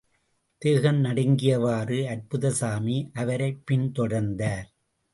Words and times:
தேகம் 0.57 1.03
நடுங்கியவாறு, 1.05 1.99
அற்புதசாமி 2.07 3.09
அவரைப்பின் 3.13 3.87
தொடர்ந்தார். 3.99 4.67